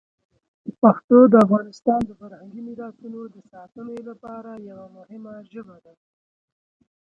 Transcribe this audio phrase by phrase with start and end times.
[0.81, 5.93] پښتو د افغانستان د فرهنګي میراتونو د ساتنې لپاره یوه مهمه ژبه ده.